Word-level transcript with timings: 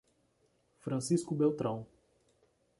Francisco 0.79 1.35
Beltrão 1.35 1.85